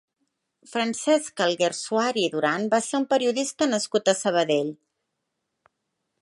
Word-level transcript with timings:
Francesc 0.69 1.43
Alguersuari 1.45 2.23
Duran 2.37 2.65
va 2.71 2.79
ser 2.87 2.97
un 3.03 3.05
periodista 3.13 3.69
nascut 3.75 4.11
a 4.15 4.17
Sabadell. 4.23 4.73